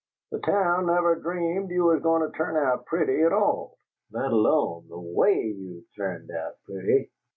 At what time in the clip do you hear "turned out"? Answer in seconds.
5.95-6.55